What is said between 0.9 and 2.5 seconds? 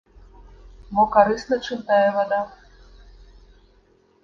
Мо карысна чым тая вада?